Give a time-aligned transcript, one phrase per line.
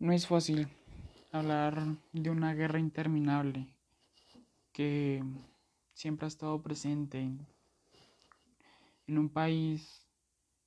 [0.00, 0.68] No es fácil
[1.32, 3.66] hablar de una guerra interminable
[4.72, 5.24] que
[5.92, 7.18] siempre ha estado presente
[9.08, 10.06] en un país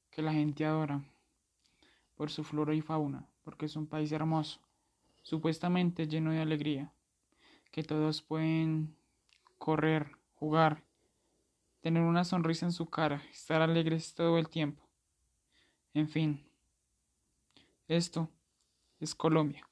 [0.10, 1.02] que la gente adora
[2.18, 4.60] por su flora y fauna, porque es un país hermoso,
[5.22, 6.92] supuestamente lleno de alegría,
[7.72, 8.98] que todos pueden
[9.58, 10.84] correr, jugar,
[11.80, 14.84] tener una sonrisa en su cara, estar alegres todo el tiempo.
[15.94, 16.44] En fin,
[17.88, 18.30] esto
[19.02, 19.68] es Colombia,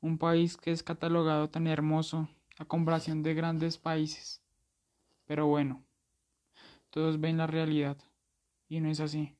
[0.00, 4.42] un país que es catalogado tan hermoso a comparación de grandes países.
[5.26, 5.84] Pero bueno,
[6.88, 7.98] todos ven la realidad
[8.68, 9.36] y no es así.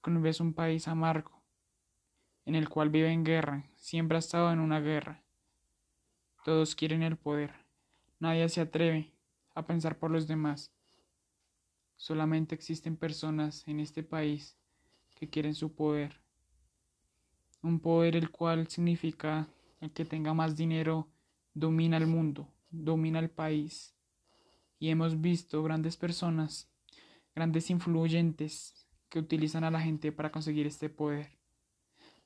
[0.00, 1.42] Colombia es un país amargo,
[2.44, 5.24] en el cual vive en guerra, siempre ha estado en una guerra.
[6.44, 7.52] Todos quieren el poder,
[8.20, 9.12] nadie se atreve
[9.56, 10.70] a pensar por los demás.
[11.96, 14.56] Solamente existen personas en este país
[15.16, 16.27] que quieren su poder
[17.62, 19.48] un poder el cual significa
[19.80, 21.08] el que tenga más dinero
[21.54, 23.94] domina el mundo, domina el país.
[24.78, 26.68] Y hemos visto grandes personas,
[27.34, 31.30] grandes influyentes que utilizan a la gente para conseguir este poder.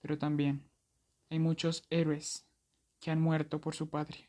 [0.01, 0.63] Pero también
[1.31, 2.45] hay muchos héroes
[3.01, 4.29] que han muerto por su patria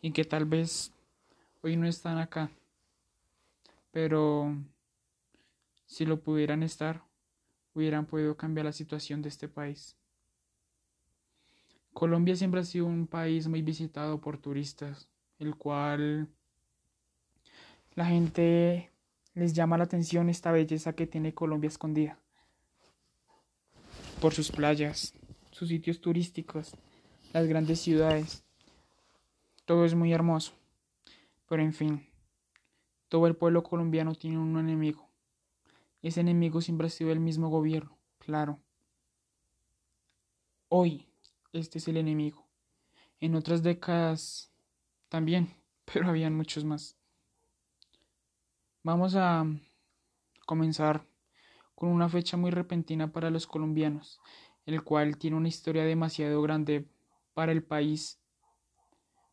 [0.00, 0.92] y que tal vez
[1.62, 2.50] hoy no están acá.
[3.90, 4.56] Pero
[5.86, 7.04] si lo pudieran estar,
[7.74, 9.96] hubieran podido cambiar la situación de este país.
[11.94, 16.28] Colombia siempre ha sido un país muy visitado por turistas, el cual
[17.94, 18.90] la gente
[19.34, 22.18] les llama la atención esta belleza que tiene Colombia escondida.
[24.20, 25.14] Por sus playas,
[25.52, 26.74] sus sitios turísticos,
[27.32, 28.42] las grandes ciudades.
[29.64, 30.52] Todo es muy hermoso.
[31.48, 32.06] Pero en fin,
[33.08, 35.08] todo el pueblo colombiano tiene un enemigo.
[36.02, 38.58] Ese enemigo siempre ha sido el mismo gobierno, claro.
[40.68, 41.06] Hoy,
[41.54, 42.46] este es el enemigo.
[43.20, 44.52] En otras décadas
[45.08, 45.48] también,
[45.92, 46.96] pero habían muchos más.
[48.82, 49.46] Vamos a
[50.46, 51.06] comenzar
[51.74, 54.20] con una fecha muy repentina para los colombianos,
[54.66, 56.86] el cual tiene una historia demasiado grande
[57.32, 58.20] para el país,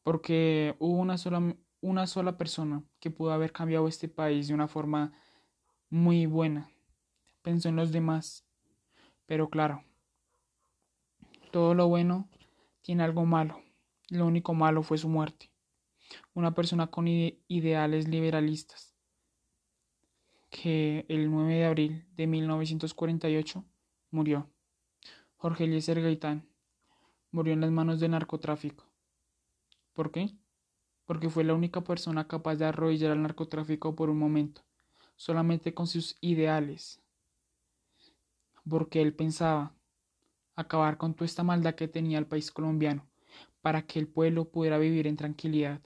[0.04, 4.68] porque hubo una sola, una sola persona que pudo haber cambiado este país de una
[4.68, 5.14] forma
[5.90, 6.72] muy buena.
[7.42, 8.46] Pensó en los demás,
[9.26, 9.84] pero claro,
[11.52, 12.30] todo lo bueno
[12.82, 13.62] tiene algo malo.
[14.10, 15.52] Lo único malo fue su muerte.
[16.34, 18.96] Una persona con ideales liberalistas
[20.50, 23.64] que el 9 de abril de 1948
[24.12, 24.50] murió.
[25.38, 26.46] Jorge Eliezer Gaitán
[27.32, 28.86] murió en las manos del narcotráfico.
[29.94, 30.36] ¿Por qué?
[31.06, 34.62] Porque fue la única persona capaz de arrodillar al narcotráfico por un momento,
[35.16, 37.02] solamente con sus ideales.
[38.70, 39.74] Porque él pensaba
[40.56, 43.08] acabar con toda esta maldad que tenía el país colombiano,
[43.62, 45.82] para que el pueblo pudiera vivir en tranquilidad.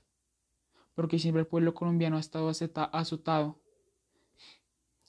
[0.93, 3.59] Porque siempre el pueblo colombiano ha estado azotado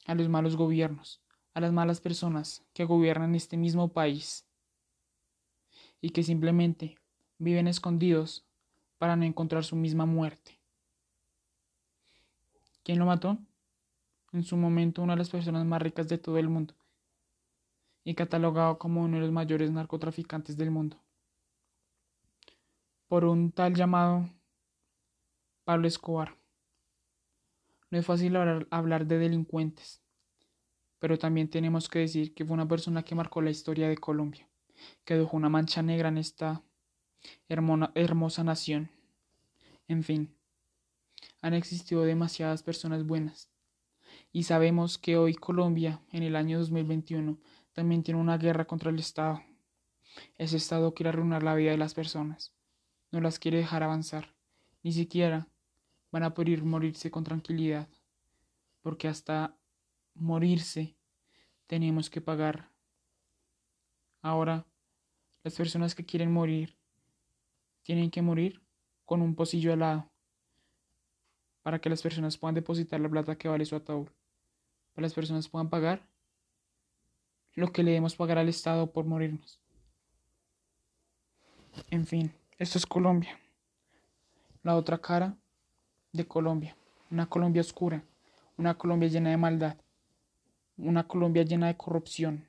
[0.06, 1.22] a los malos gobiernos,
[1.54, 4.46] a las malas personas que gobiernan este mismo país
[6.00, 6.98] y que simplemente
[7.38, 8.46] viven escondidos
[8.98, 10.60] para no encontrar su misma muerte.
[12.82, 13.38] ¿Quién lo mató?
[14.32, 16.74] En su momento una de las personas más ricas de todo el mundo,
[18.06, 20.96] y catalogado como uno de los mayores narcotraficantes del mundo,
[23.08, 24.30] por un tal llamado
[25.64, 26.36] Pablo Escobar.
[27.90, 28.36] No es fácil
[28.70, 30.04] hablar de delincuentes,
[31.00, 34.48] pero también tenemos que decir que fue una persona que marcó la historia de Colombia,
[35.04, 36.62] que dejó una mancha negra en esta
[37.48, 38.88] hermosa nación.
[39.88, 40.32] En fin,
[41.42, 43.50] han existido demasiadas personas buenas,
[44.32, 47.36] y sabemos que hoy Colombia, en el año 2021,
[47.76, 49.42] también tiene una guerra contra el Estado.
[50.38, 52.54] Ese Estado quiere arruinar la vida de las personas,
[53.12, 54.34] no las quiere dejar avanzar,
[54.82, 55.46] ni siquiera
[56.10, 57.86] van a poder morirse con tranquilidad,
[58.80, 59.58] porque hasta
[60.14, 60.96] morirse
[61.66, 62.70] tenemos que pagar.
[64.22, 64.66] Ahora,
[65.44, 66.78] las personas que quieren morir
[67.82, 68.62] tienen que morir
[69.04, 70.10] con un pocillo al lado.
[71.60, 75.12] Para que las personas puedan depositar la plata que vale su ataúd, para que las
[75.12, 76.08] personas puedan pagar
[77.56, 79.58] lo que le debemos pagar al Estado por morirnos.
[81.90, 83.40] En fin, esto es Colombia.
[84.62, 85.36] La otra cara
[86.12, 86.76] de Colombia.
[87.10, 88.04] Una Colombia oscura.
[88.58, 89.76] Una Colombia llena de maldad.
[90.76, 92.46] Una Colombia llena de corrupción.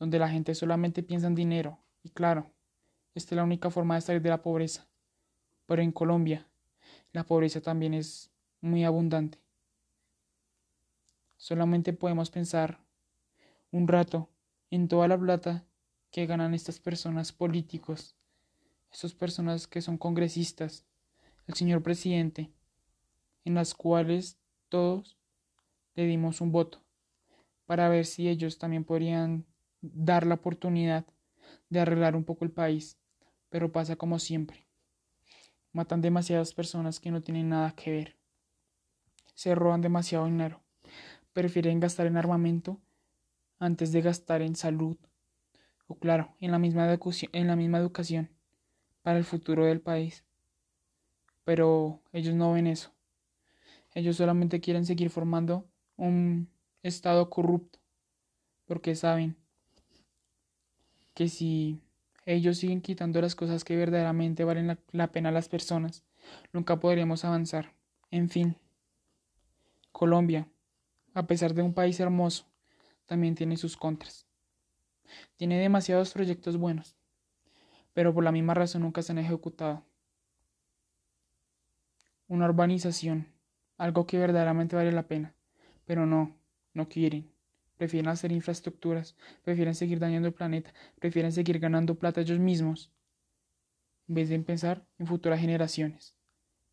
[0.00, 1.78] Donde la gente solamente piensa en dinero.
[2.02, 2.50] Y claro,
[3.14, 4.88] esta es la única forma de salir de la pobreza.
[5.66, 6.48] Pero en Colombia,
[7.12, 9.38] la pobreza también es muy abundante.
[11.36, 12.83] Solamente podemos pensar
[13.74, 14.30] un rato
[14.70, 15.64] en toda la plata
[16.12, 18.14] que ganan estas personas políticos,
[18.92, 20.86] estas personas que son congresistas,
[21.48, 22.52] el señor presidente,
[23.44, 24.38] en las cuales
[24.68, 25.18] todos
[25.96, 26.84] le dimos un voto
[27.66, 29.44] para ver si ellos también podrían
[29.80, 31.04] dar la oportunidad
[31.68, 32.96] de arreglar un poco el país,
[33.48, 34.68] pero pasa como siempre.
[35.72, 38.16] Matan demasiadas personas que no tienen nada que ver.
[39.34, 40.62] Se roban demasiado dinero.
[41.32, 42.80] Prefieren gastar en armamento
[43.64, 44.96] antes de gastar en salud.
[45.86, 46.98] O claro, en la misma,
[47.32, 48.30] en la misma educación
[49.02, 50.24] para el futuro del país.
[51.44, 52.92] Pero ellos no ven eso.
[53.94, 56.48] Ellos solamente quieren seguir formando un
[56.82, 57.78] estado corrupto.
[58.66, 59.36] Porque saben
[61.12, 61.80] que si
[62.26, 66.02] ellos siguen quitando las cosas que verdaderamente valen la, pena a las personas,
[66.52, 67.74] nunca podremos avanzar.
[68.10, 68.56] En fin,
[69.92, 70.48] Colombia,
[71.12, 72.46] a pesar de un país hermoso,
[73.06, 74.26] también tiene sus contras.
[75.36, 76.96] Tiene demasiados proyectos buenos,
[77.92, 79.84] pero por la misma razón nunca se han ejecutado.
[82.26, 83.28] Una urbanización,
[83.76, 85.34] algo que verdaderamente vale la pena,
[85.84, 86.36] pero no,
[86.72, 87.34] no quieren
[87.76, 92.92] prefieren hacer infraestructuras, prefieren seguir dañando el planeta, prefieren seguir ganando plata ellos mismos,
[94.08, 96.16] en vez de pensar en futuras generaciones,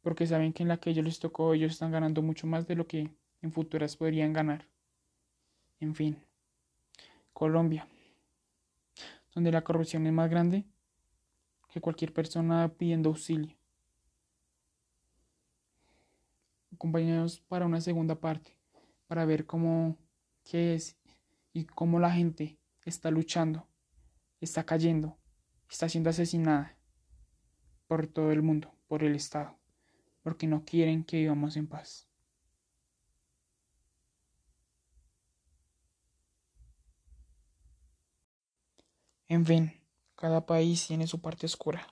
[0.01, 2.75] porque saben que en la que ellos les tocó ellos están ganando mucho más de
[2.75, 3.09] lo que
[3.41, 4.70] en futuras podrían ganar.
[5.81, 6.23] En fin,
[7.33, 7.87] Colombia,
[9.33, 10.67] donde la corrupción es más grande
[11.69, 13.57] que cualquier persona pidiendo auxilio.
[16.71, 18.55] Acompañados para una segunda parte,
[19.07, 19.97] para ver cómo
[20.43, 20.99] qué es
[21.51, 23.67] y cómo la gente está luchando,
[24.39, 25.17] está cayendo,
[25.67, 26.77] está siendo asesinada
[27.87, 29.57] por todo el mundo, por el Estado,
[30.21, 32.10] porque no quieren que vivamos en paz.
[39.31, 39.71] En fin,
[40.17, 41.87] cada país tiene su parte oscura,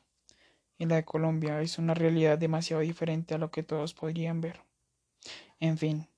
[0.77, 4.59] y la de Colombia es una realidad demasiado diferente a lo que todos podrían ver.
[5.62, 6.09] En fin,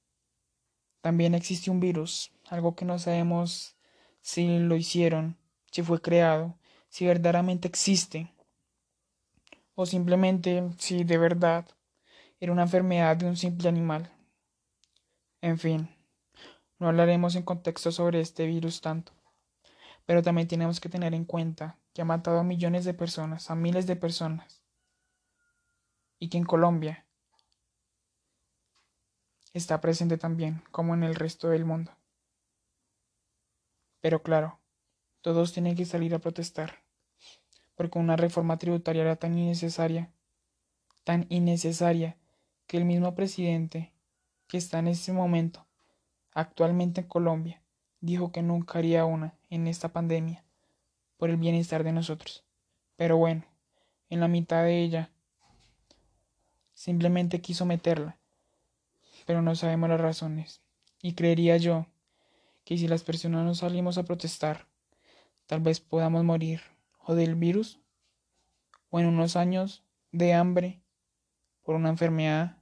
[1.02, 3.76] también existe un virus, algo que no sabemos
[4.22, 5.38] si lo hicieron,
[5.72, 6.58] si fue creado,
[6.90, 8.34] si verdaderamente existe,
[9.76, 11.68] o simplemente si de verdad
[12.40, 14.12] era una enfermedad de un simple animal.
[15.42, 15.88] En fin,
[16.80, 19.14] no hablaremos en contexto sobre este virus tanto,
[20.06, 23.56] pero también tenemos que tener en cuenta que ha matado a millones de personas, a
[23.56, 24.62] miles de personas,
[26.20, 27.06] y que en Colombia
[29.54, 31.92] está presente también, como en el resto del mundo.
[34.00, 34.60] Pero claro,
[35.22, 36.84] todos tienen que salir a protestar,
[37.76, 40.12] porque una reforma tributaria era tan innecesaria,
[41.04, 42.18] tan innecesaria,
[42.68, 43.92] que el mismo presidente
[44.48, 45.68] que está en este momento,
[46.34, 47.61] actualmente en Colombia,
[48.02, 50.44] dijo que nunca haría una en esta pandemia,
[51.18, 52.44] por el bienestar de nosotros.
[52.98, 53.46] Pero bueno,
[54.10, 55.12] en la mitad de ella,
[56.74, 58.18] simplemente quiso meterla
[59.26, 60.62] pero no sabemos las razones.
[61.02, 61.88] Y creería yo
[62.64, 64.68] que si las personas no salimos a protestar,
[65.48, 66.62] tal vez podamos morir
[67.00, 67.80] o del virus
[68.90, 70.82] o en unos años de hambre
[71.64, 72.58] por una enfermedad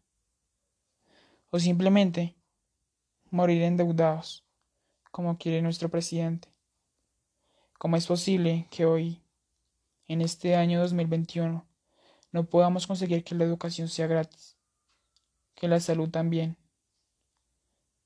[1.50, 2.36] o simplemente
[3.32, 4.46] morir endeudados
[5.12, 6.50] como quiere nuestro presidente.
[7.78, 9.22] ¿Cómo es posible que hoy,
[10.08, 11.66] en este año 2021,
[12.32, 14.58] no podamos conseguir que la educación sea gratis?
[15.56, 16.58] Que la salud también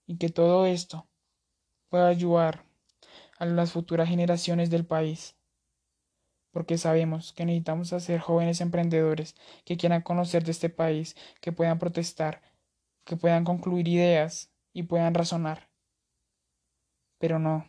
[0.05, 1.07] y que todo esto
[1.89, 2.65] pueda ayudar
[3.37, 5.35] a las futuras generaciones del país.
[6.51, 11.79] Porque sabemos que necesitamos hacer jóvenes emprendedores que quieran conocer de este país, que puedan
[11.79, 12.41] protestar,
[13.05, 15.72] que puedan concluir ideas y puedan razonar.
[17.23, 17.65] Pero no.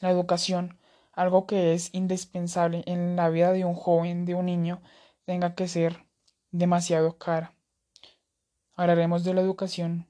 [0.00, 0.80] La educación,
[1.12, 4.82] algo que es indispensable en la vida de un joven, de un niño,
[5.26, 6.04] tenga que ser
[6.50, 7.54] demasiado cara.
[8.74, 10.08] Hablaremos de la educación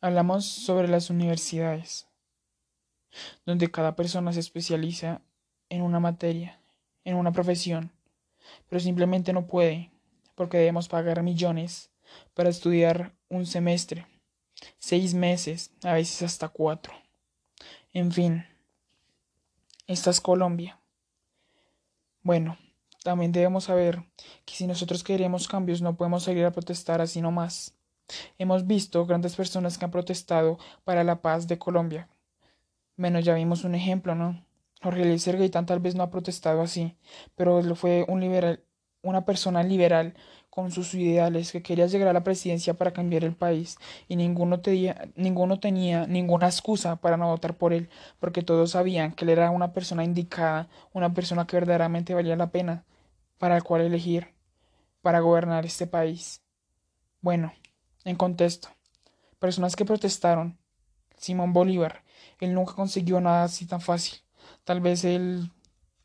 [0.00, 2.08] Hablamos sobre las universidades,
[3.44, 5.20] donde cada persona se especializa
[5.68, 6.62] en una materia,
[7.04, 7.92] en una profesión,
[8.70, 9.92] pero simplemente no puede,
[10.34, 11.90] porque debemos pagar millones
[12.32, 14.06] para estudiar un semestre,
[14.78, 16.92] seis meses, a veces hasta cuatro.
[17.92, 18.44] En fin,
[19.86, 20.80] esta es Colombia.
[22.22, 22.58] Bueno,
[23.02, 24.02] también debemos saber
[24.44, 27.74] que si nosotros queremos cambios no podemos salir a protestar así nomás.
[28.38, 32.08] Hemos visto grandes personas que han protestado para la paz de Colombia.
[32.96, 34.44] Bueno, ya vimos un ejemplo, ¿no?
[34.82, 36.96] Jorge Luis Gaitán tal vez no ha protestado así,
[37.34, 38.62] pero fue un liberal,
[39.02, 40.14] una persona liberal
[40.54, 44.62] con sus ideales, que quería llegar a la presidencia para cambiar el país y ninguno
[45.16, 47.88] ninguno tenía ninguna excusa para no votar por él,
[48.20, 52.52] porque todos sabían que él era una persona indicada, una persona que verdaderamente valía la
[52.52, 52.84] pena
[53.38, 54.28] para el cual elegir
[55.02, 56.40] para gobernar este país.
[57.20, 57.52] Bueno,
[58.04, 58.68] en contexto,
[59.40, 60.56] personas que protestaron,
[61.16, 62.04] Simón Bolívar,
[62.38, 64.20] él nunca consiguió nada así tan fácil.
[64.62, 65.50] Tal vez él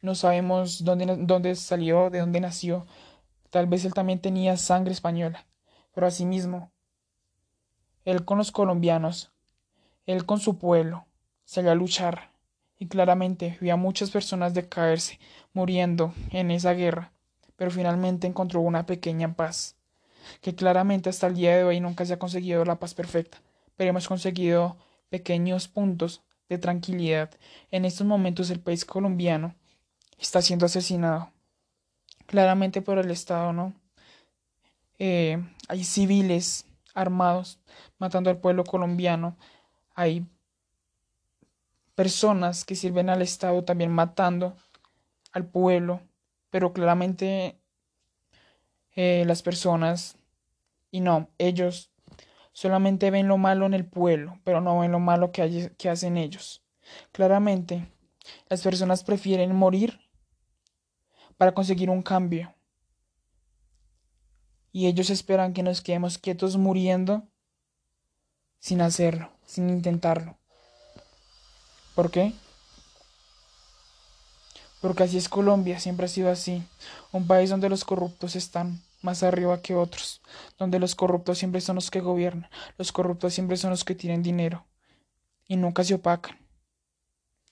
[0.02, 2.88] no sabemos dónde, dónde salió, de dónde nació,
[3.50, 5.46] Tal vez él también tenía sangre española,
[5.94, 6.72] pero asimismo,
[8.06, 9.32] él con los colombianos,
[10.06, 11.06] él con su pueblo,
[11.46, 12.32] salió a luchar
[12.78, 15.20] y claramente vio a muchas personas decaerse,
[15.54, 17.12] muriendo en esa guerra,
[17.56, 19.76] pero finalmente encontró una pequeña paz,
[20.42, 23.42] que claramente hasta el día de hoy nunca se ha conseguido la paz perfecta,
[23.76, 24.78] pero hemos conseguido
[25.10, 27.32] pequeños puntos de tranquilidad.
[27.72, 29.56] En estos momentos el país colombiano
[30.20, 31.32] está siendo asesinado
[32.30, 33.74] claramente por el Estado, ¿no?
[35.00, 37.60] Eh, hay civiles armados
[37.98, 39.36] matando al pueblo colombiano,
[39.96, 40.28] hay
[41.96, 44.56] personas que sirven al Estado también matando
[45.32, 46.02] al pueblo,
[46.52, 47.60] pero claramente
[48.96, 50.16] eh, las personas,
[50.92, 51.90] y no, ellos
[52.52, 56.16] solamente ven lo malo en el pueblo, pero no ven lo malo que, que hacen
[56.16, 56.64] ellos.
[57.12, 57.88] Claramente,
[58.50, 60.09] las personas prefieren morir
[61.40, 62.54] para conseguir un cambio.
[64.74, 67.24] Y ellos esperan que nos quedemos quietos muriendo
[68.60, 70.38] sin hacerlo, sin intentarlo.
[71.96, 72.34] ¿Por qué?
[74.82, 76.62] Porque así es Colombia, siempre ha sido así,
[77.14, 80.22] un país donde los corruptos están más arriba que otros,
[80.58, 84.24] donde los corruptos siempre son los que gobiernan, los corruptos siempre son los que tienen
[84.24, 84.66] dinero
[85.48, 86.38] y nunca se opacan.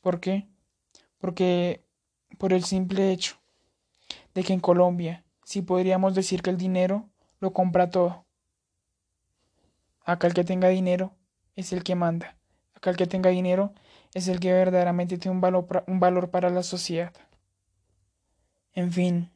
[0.02, 0.46] ¿Por qué?
[1.20, 1.86] Porque
[2.38, 3.38] por el simple hecho
[4.38, 8.28] de que en Colombia sí podríamos decir que el dinero lo compra todo.
[10.06, 11.16] Acá el que tenga dinero
[11.56, 12.38] es el que manda.
[12.76, 13.74] Acá el que tenga dinero
[14.14, 17.14] es el que verdaderamente tiene un valor, un valor para la sociedad.
[18.74, 19.32] En fin,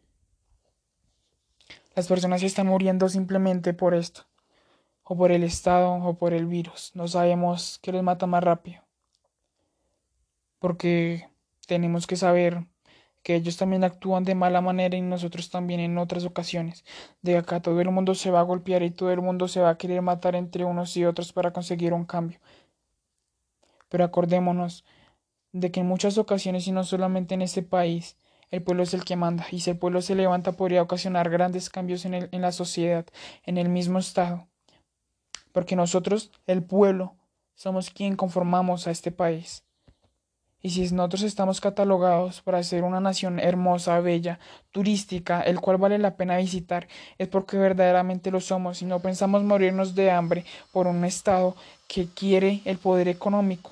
[1.95, 4.27] las personas están muriendo simplemente por esto,
[5.01, 6.91] o por el Estado, o por el virus.
[6.93, 8.83] No sabemos qué les mata más rápido.
[10.59, 11.27] Porque
[11.65, 12.67] tenemos que saber
[13.23, 16.83] que ellos también actúan de mala manera y nosotros también en otras ocasiones.
[17.21, 19.69] De acá todo el mundo se va a golpear y todo el mundo se va
[19.69, 22.39] a querer matar entre unos y otros para conseguir un cambio.
[23.89, 24.85] Pero acordémonos
[25.51, 28.17] de que en muchas ocasiones y no solamente en este país,
[28.49, 31.69] el pueblo es el que manda y si el pueblo se levanta podría ocasionar grandes
[31.69, 33.05] cambios en, el, en la sociedad,
[33.45, 34.47] en el mismo estado.
[35.51, 37.15] Porque nosotros, el pueblo,
[37.55, 39.63] somos quien conformamos a este país.
[40.63, 44.39] Y si nosotros estamos catalogados para ser una nación hermosa, bella,
[44.71, 46.87] turística, el cual vale la pena visitar,
[47.17, 51.55] es porque verdaderamente lo somos y no pensamos morirnos de hambre por un Estado
[51.87, 53.71] que quiere el poder económico,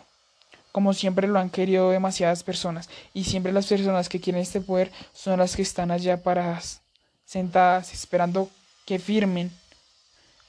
[0.72, 2.90] como siempre lo han querido demasiadas personas.
[3.14, 6.82] Y siempre las personas que quieren este poder son las que están allá paradas,
[7.24, 8.50] sentadas, esperando
[8.86, 9.52] que firmen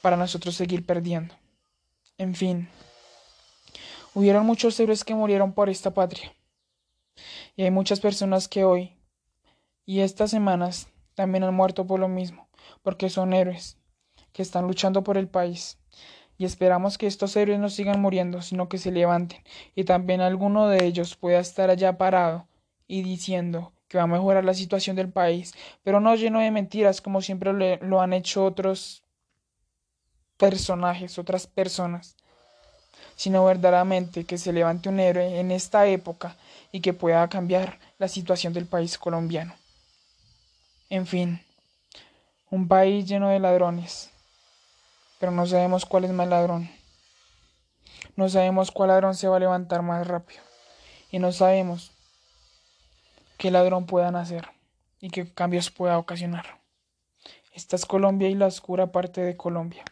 [0.00, 1.34] para nosotros seguir perdiendo.
[2.16, 2.68] En fin.
[4.12, 6.34] Hubieron muchos héroes que murieron por esta patria.
[7.54, 8.96] Y hay muchas personas que hoy
[9.86, 12.48] y estas semanas también han muerto por lo mismo,
[12.82, 13.76] porque son héroes
[14.32, 15.78] que están luchando por el país.
[16.38, 19.42] Y esperamos que estos héroes no sigan muriendo, sino que se levanten,
[19.74, 22.46] y también alguno de ellos pueda estar allá parado
[22.86, 27.00] y diciendo que va a mejorar la situación del país, pero no lleno de mentiras
[27.00, 29.02] como siempre lo han hecho otros
[30.36, 32.16] personajes, otras personas
[33.20, 36.36] sino verdaderamente que se levante un héroe en esta época
[36.72, 39.52] y que pueda cambiar la situación del país colombiano.
[40.88, 41.44] En fin,
[42.50, 44.08] un país lleno de ladrones,
[45.18, 46.70] pero no sabemos cuál es más ladrón.
[48.16, 50.40] No sabemos cuál ladrón se va a levantar más rápido.
[51.10, 51.92] Y no sabemos
[53.36, 54.48] qué ladrón pueda nacer
[54.98, 56.58] y qué cambios pueda ocasionar.
[57.52, 59.84] Esta es Colombia y la oscura parte de Colombia.